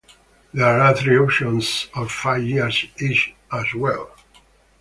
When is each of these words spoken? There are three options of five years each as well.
There 0.51 0.79
are 0.81 0.95
three 0.95 1.15
options 1.19 1.87
of 1.93 2.11
five 2.11 2.41
years 2.41 2.87
each 2.99 3.35
as 3.51 3.71
well. 3.75 4.11